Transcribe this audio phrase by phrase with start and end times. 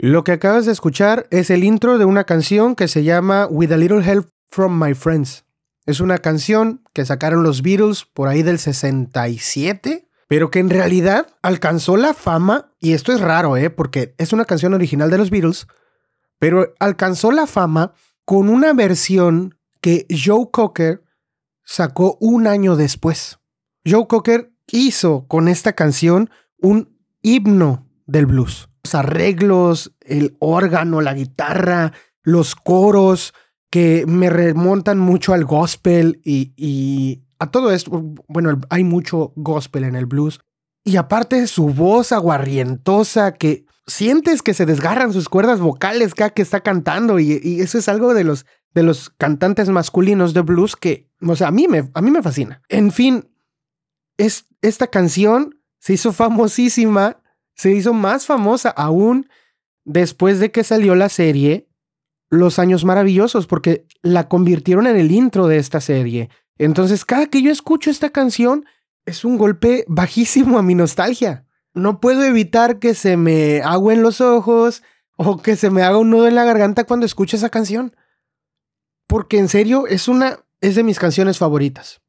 [0.00, 3.72] Lo que acabas de escuchar es el intro de una canción que se llama With
[3.72, 5.44] a Little Help from My Friends.
[5.86, 11.26] Es una canción que sacaron los Beatles por ahí del 67, pero que en realidad
[11.42, 13.70] alcanzó la fama, y esto es raro, ¿eh?
[13.70, 15.66] porque es una canción original de los Beatles,
[16.38, 17.92] pero alcanzó la fama
[18.24, 21.02] con una versión que Joe Cocker
[21.64, 23.40] sacó un año después.
[23.84, 28.67] Joe Cocker hizo con esta canción un himno del blues.
[28.84, 33.34] Los arreglos, el órgano, la guitarra, los coros
[33.70, 37.90] que me remontan mucho al gospel y, a todo esto.
[38.28, 40.40] Bueno, hay mucho gospel en el blues.
[40.84, 46.60] Y aparte su voz aguarrientosa que sientes que se desgarran sus cuerdas vocales que está
[46.60, 51.08] cantando y, y, eso es algo de los, de los cantantes masculinos de blues que,
[51.26, 52.62] o sea, a mí me, a mí me fascina.
[52.68, 53.30] En fin,
[54.16, 57.18] es, esta canción se hizo famosísima
[57.58, 59.28] se hizo más famosa aún
[59.84, 61.68] después de que salió la serie
[62.30, 66.30] Los Años Maravillosos, porque la convirtieron en el intro de esta serie.
[66.56, 68.64] Entonces, cada que yo escucho esta canción,
[69.06, 71.46] es un golpe bajísimo a mi nostalgia.
[71.74, 74.82] No puedo evitar que se me agüen los ojos
[75.16, 77.96] o que se me haga un nudo en la garganta cuando escucho esa canción.
[79.08, 82.02] Porque en serio, es una, es de mis canciones favoritas.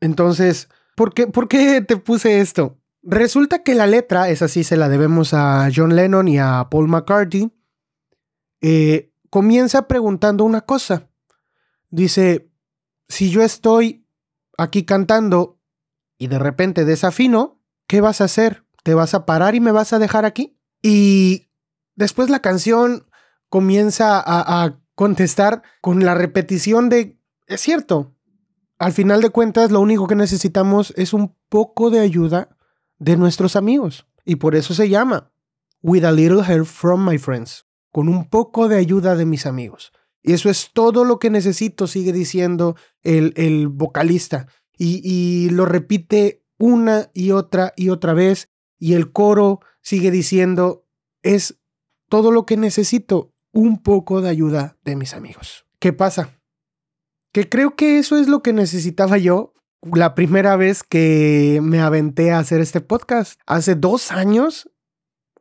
[0.00, 2.81] Entonces, ¿por qué, ¿por qué te puse esto?
[3.02, 6.86] Resulta que la letra, es así, se la debemos a John Lennon y a Paul
[6.86, 7.52] McCartney,
[8.60, 11.10] eh, comienza preguntando una cosa.
[11.90, 12.48] Dice,
[13.08, 14.06] si yo estoy
[14.56, 15.60] aquí cantando
[16.16, 18.64] y de repente desafino, ¿qué vas a hacer?
[18.84, 20.56] ¿Te vas a parar y me vas a dejar aquí?
[20.80, 21.50] Y
[21.96, 23.08] después la canción
[23.48, 28.14] comienza a, a contestar con la repetición de, es cierto,
[28.78, 32.51] al final de cuentas lo único que necesitamos es un poco de ayuda
[33.02, 34.06] de nuestros amigos.
[34.24, 35.32] Y por eso se llama
[35.82, 39.92] With a Little Help from My Friends, con un poco de ayuda de mis amigos.
[40.22, 44.46] Y eso es todo lo que necesito, sigue diciendo el, el vocalista.
[44.78, 48.48] Y, y lo repite una y otra y otra vez.
[48.78, 50.86] Y el coro sigue diciendo,
[51.22, 51.58] es
[52.08, 55.66] todo lo que necesito, un poco de ayuda de mis amigos.
[55.80, 56.38] ¿Qué pasa?
[57.32, 62.30] Que creo que eso es lo que necesitaba yo la primera vez que me aventé
[62.30, 63.40] a hacer este podcast.
[63.46, 64.70] Hace dos años,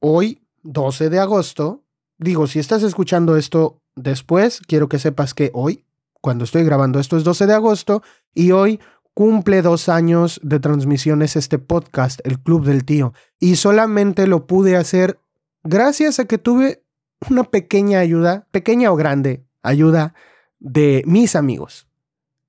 [0.00, 1.84] hoy, 12 de agosto,
[2.18, 5.84] digo, si estás escuchando esto después, quiero que sepas que hoy,
[6.20, 8.02] cuando estoy grabando esto, es 12 de agosto
[8.34, 8.80] y hoy
[9.14, 13.12] cumple dos años de transmisiones este podcast, El Club del Tío.
[13.38, 15.18] Y solamente lo pude hacer
[15.62, 16.82] gracias a que tuve
[17.28, 20.14] una pequeña ayuda, pequeña o grande ayuda
[20.58, 21.89] de mis amigos.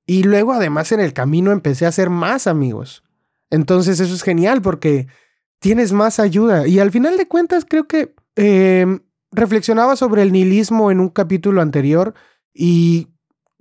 [0.05, 3.03] Y luego además en el camino empecé a hacer más amigos.
[3.49, 5.07] Entonces eso es genial porque
[5.59, 6.67] tienes más ayuda.
[6.67, 9.01] Y al final de cuentas creo que em,
[9.31, 12.13] reflexionaba sobre el nihilismo en un capítulo anterior
[12.53, 13.09] y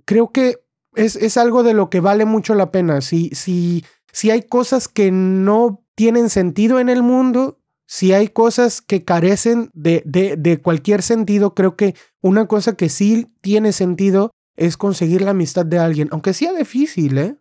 [0.05, 0.57] creo que
[0.95, 3.01] es, es, algo de lo que vale mucho la pena.
[3.01, 8.81] Si, si, si hay cosas que no tienen sentido en el mundo, si hay cosas
[8.81, 14.31] que carecen de, de, de cualquier sentido, creo que una cosa que sí tiene sentido
[14.55, 17.37] es conseguir la amistad de alguien, aunque sea difícil, ¿eh?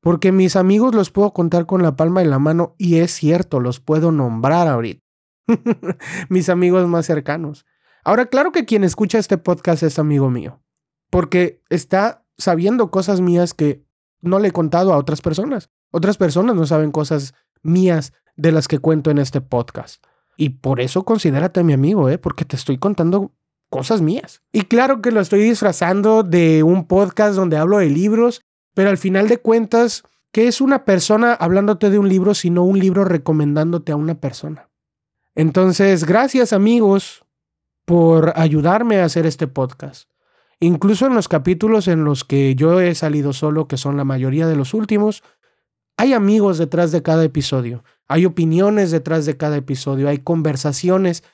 [0.00, 3.60] Porque mis amigos los puedo contar con la palma de la mano y es cierto,
[3.60, 5.02] los puedo nombrar ahorita.
[6.28, 7.66] mis amigos más cercanos.
[8.04, 10.62] Ahora, claro que quien escucha este podcast es amigo mío,
[11.10, 13.84] porque está sabiendo cosas mías que
[14.20, 15.70] no le he contado a otras personas.
[15.90, 20.04] Otras personas no saben cosas mías de las que cuento en este podcast.
[20.36, 22.18] Y por eso considérate mi amigo, ¿eh?
[22.18, 23.32] Porque te estoy contando
[23.74, 24.40] cosas mías.
[24.52, 28.40] Y claro que lo estoy disfrazando de un podcast donde hablo de libros,
[28.72, 32.78] pero al final de cuentas, ¿qué es una persona hablándote de un libro sino un
[32.78, 34.68] libro recomendándote a una persona?
[35.34, 37.24] Entonces, gracias amigos
[37.84, 40.08] por ayudarme a hacer este podcast.
[40.60, 44.46] Incluso en los capítulos en los que yo he salido solo, que son la mayoría
[44.46, 45.24] de los últimos,
[45.96, 51.24] hay amigos detrás de cada episodio, hay opiniones detrás de cada episodio, hay conversaciones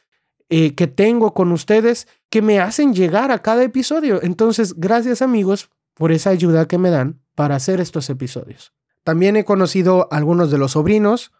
[0.53, 4.21] eh, que tengo con ustedes que me hacen llegar a cada episodio.
[4.23, 8.73] Entonces, gracias amigos por esa ayuda que me dan para hacer estos episodios.
[9.05, 11.31] También he conocido a algunos de los sobrinos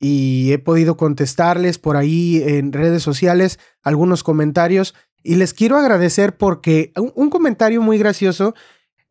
[0.00, 6.36] y he podido contestarles por ahí en redes sociales algunos comentarios y les quiero agradecer
[6.36, 8.54] porque un, comentario muy gracioso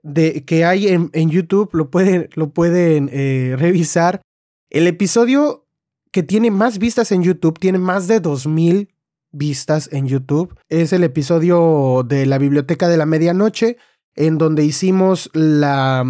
[0.04, 4.22] de, que hay en, YouTube, lo pueden, lo pueden eh, revisar.
[4.70, 5.66] El episodio
[6.12, 8.91] que tiene más vistas en YouTube tiene más de 2000
[9.32, 10.58] vistas en YouTube.
[10.70, 13.78] Es el episodio de la Biblioteca de la Medianoche,
[14.16, 16.06] en donde hicimos la.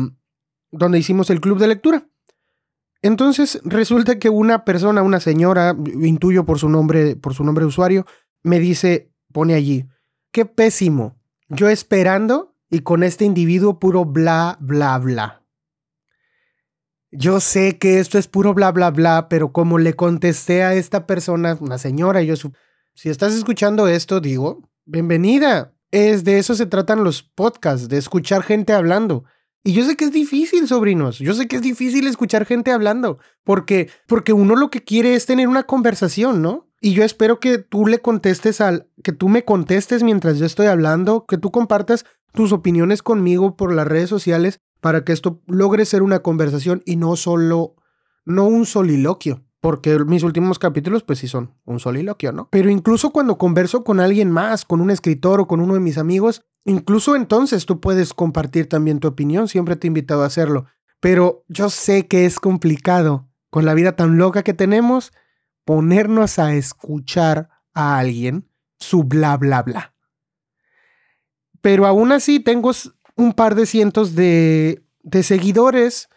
[0.71, 2.07] donde hicimos el club de lectura.
[3.01, 7.69] Entonces resulta que una persona, una señora, intuyo por su nombre, por su nombre de
[7.69, 8.05] usuario,
[8.43, 9.87] me dice, pone allí,
[10.31, 11.19] qué pésimo.
[11.49, 15.43] Yo esperando y con este individuo puro bla, bla, bla.
[17.11, 21.05] Yo sé que esto es puro bla, bla, bla, pero como le contesté a esta
[21.05, 22.35] persona, una señora, yo,
[22.93, 25.73] si estás escuchando esto, digo, bienvenida.
[25.91, 29.25] Es de eso se tratan los podcasts, de escuchar gente hablando.
[29.63, 31.19] Y yo sé que es difícil, sobrinos.
[31.19, 35.25] Yo sé que es difícil escuchar gente hablando, porque porque uno lo que quiere es
[35.25, 36.67] tener una conversación, ¿no?
[36.79, 40.67] Y yo espero que tú le contestes al que tú me contestes mientras yo estoy
[40.67, 45.85] hablando, que tú compartas tus opiniones conmigo por las redes sociales para que esto logre
[45.85, 47.75] ser una conversación y no solo
[48.25, 52.49] no un soliloquio porque mis últimos capítulos pues sí son un soliloquio, ¿no?
[52.51, 55.99] Pero incluso cuando converso con alguien más, con un escritor o con uno de mis
[55.99, 60.65] amigos, incluso entonces tú puedes compartir también tu opinión, siempre te he invitado a hacerlo.
[60.99, 65.13] Pero yo sé que es complicado, con la vida tan loca que tenemos,
[65.63, 68.49] ponernos a escuchar a alguien
[68.79, 69.93] su bla, bla, bla.
[71.61, 72.71] Pero aún así tengo
[73.15, 76.09] un par de cientos de, de seguidores,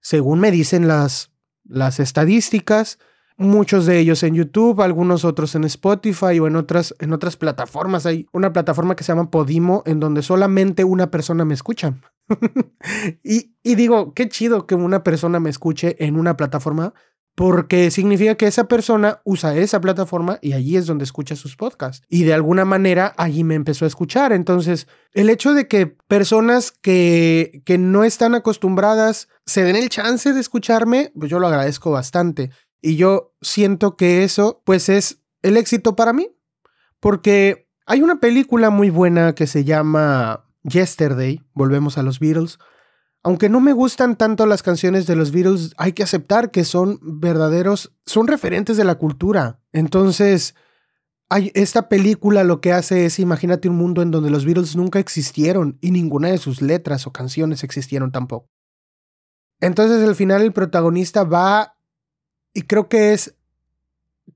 [0.00, 1.35] según me dicen las
[1.68, 2.98] las estadísticas,
[3.36, 8.06] muchos de ellos en YouTube, algunos otros en Spotify o en otras, en otras plataformas.
[8.06, 11.94] Hay una plataforma que se llama Podimo en donde solamente una persona me escucha.
[13.22, 16.94] y, y digo, qué chido que una persona me escuche en una plataforma
[17.36, 22.04] porque significa que esa persona usa esa plataforma y allí es donde escucha sus podcasts.
[22.08, 24.32] Y de alguna manera allí me empezó a escuchar.
[24.32, 30.32] Entonces, el hecho de que personas que, que no están acostumbradas se den el chance
[30.32, 32.50] de escucharme, pues yo lo agradezco bastante.
[32.82, 36.30] Y yo siento que eso, pues es el éxito para mí.
[37.00, 42.58] Porque hay una película muy buena que se llama Yesterday, volvemos a los Beatles,
[43.22, 47.00] aunque no me gustan tanto las canciones de los Beatles, hay que aceptar que son
[47.02, 49.60] verdaderos, son referentes de la cultura.
[49.72, 50.54] Entonces,
[51.28, 55.00] hay, esta película lo que hace es, imagínate un mundo en donde los Beatles nunca
[55.00, 58.48] existieron y ninguna de sus letras o canciones existieron tampoco.
[59.60, 61.76] Entonces, al final el protagonista va
[62.52, 63.34] y creo que es,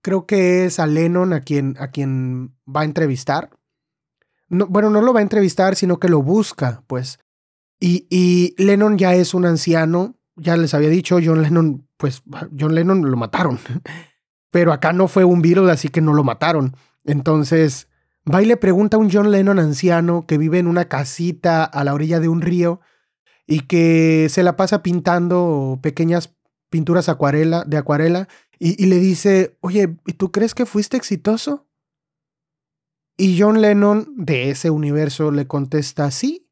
[0.03, 3.51] creo que es a Lennon a quien, a quien va a entrevistar.
[4.49, 7.19] No, bueno, no lo va a entrevistar, sino que lo busca, pues.
[7.81, 12.23] Y, Lennon ya es un anciano, ya les había dicho, John Lennon, pues
[12.59, 13.59] John Lennon lo mataron,
[14.51, 16.77] pero acá no fue un virus, así que no lo mataron.
[17.05, 17.89] Entonces,
[18.31, 21.85] va y le pregunta a un John Lennon anciano que vive en una casita a
[21.85, 22.81] la orilla de un río
[23.51, 26.35] y que se la pasa pintando pequeñas
[26.71, 28.29] pinturas acuarela, de acuarela
[28.59, 31.67] y, le dice, oye, ¿y tú crees que fuiste exitoso?
[33.17, 36.51] Y John Lennon de ese universo le contesta, sí,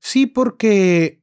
[0.00, 1.22] Sí, porque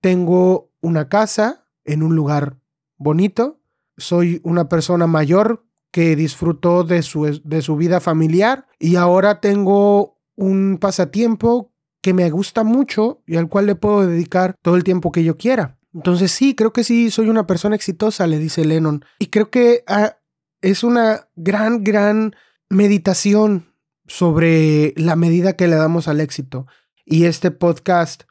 [0.00, 2.58] tengo una casa en un lugar
[2.96, 3.60] bonito,
[3.96, 10.18] soy una persona mayor que disfrutó de su, de su vida familiar y ahora tengo
[10.36, 15.12] un pasatiempo que me gusta mucho y al cual le puedo dedicar todo el tiempo
[15.12, 15.78] que yo quiera.
[15.94, 19.04] Entonces sí, creo que sí, soy una persona exitosa, le dice Lennon.
[19.18, 20.16] Y creo que ah,
[20.60, 22.34] es una gran, gran
[22.68, 23.72] meditación
[24.06, 26.66] sobre la medida que le damos al éxito.
[27.04, 28.24] Y este podcast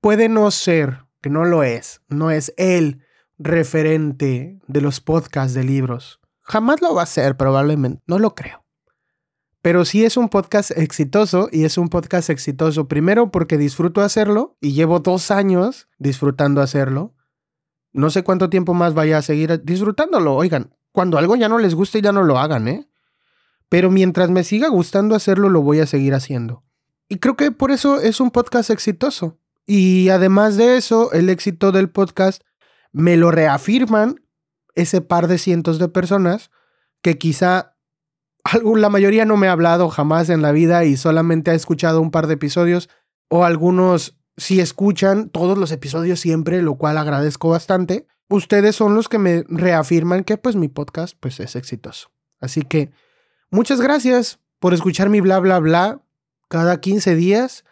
[0.00, 3.04] puede no ser, que no lo es, no es el
[3.38, 6.20] referente de los podcasts de libros.
[6.40, 8.64] Jamás lo va a ser, probablemente, no lo creo.
[9.62, 14.56] Pero sí es un podcast exitoso y es un podcast exitoso primero porque disfruto hacerlo
[14.60, 17.14] y llevo dos años disfrutando hacerlo.
[17.92, 20.34] No sé cuánto tiempo más vaya a seguir disfrutándolo.
[20.34, 22.88] Oigan, cuando algo ya no les guste ya no lo hagan, ¿eh?
[23.68, 26.64] Pero mientras me siga gustando hacerlo, lo voy a seguir haciendo.
[27.08, 29.38] Y creo que por eso es un podcast exitoso.
[29.66, 32.42] Y además de eso, el éxito del podcast
[32.92, 34.24] me lo reafirman
[34.74, 36.50] ese par de cientos de personas
[37.02, 37.69] que quizá
[38.76, 42.10] la mayoría no me ha hablado jamás en la vida y solamente ha escuchado un
[42.10, 42.88] par de episodios
[43.28, 48.06] o algunos si escuchan todos los episodios siempre, lo cual agradezco bastante.
[48.28, 52.10] Ustedes son los que me reafirman que pues mi podcast pues es exitoso.
[52.40, 52.90] Así que
[53.50, 56.00] muchas gracias por escuchar mi bla bla bla
[56.48, 57.64] cada 15 días.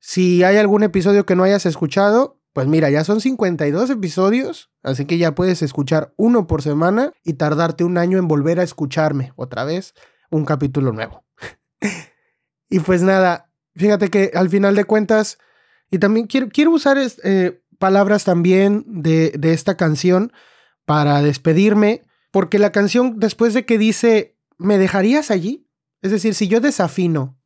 [0.00, 5.04] Si hay algún episodio que no hayas escuchado, pues mira, ya son 52 episodios, así
[5.04, 9.32] que ya puedes escuchar uno por semana y tardarte un año en volver a escucharme
[9.36, 9.94] otra vez
[10.30, 11.24] un capítulo nuevo.
[12.68, 15.38] y pues nada, fíjate que al final de cuentas,
[15.90, 20.32] y también quiero, quiero usar eh, palabras también de, de esta canción
[20.84, 25.68] para despedirme, porque la canción después de que dice, ¿me dejarías allí?
[26.02, 27.38] Es decir, si yo desafino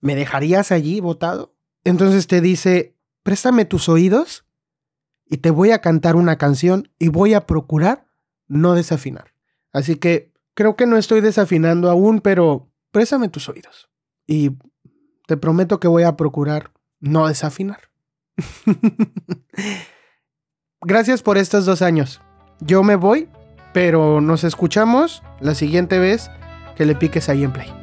[0.00, 1.54] ¿me dejarías allí botado?
[1.84, 4.44] Entonces te dice, préstame tus oídos
[5.26, 8.06] y te voy a cantar una canción y voy a procurar
[8.48, 9.32] no desafinar.
[9.72, 13.88] Así que creo que no estoy desafinando aún, pero préstame tus oídos
[14.26, 14.56] y
[15.26, 17.90] te prometo que voy a procurar no desafinar.
[20.82, 22.20] Gracias por estos dos años.
[22.60, 23.28] Yo me voy,
[23.72, 26.30] pero nos escuchamos la siguiente vez
[26.76, 27.79] que le piques ahí en play.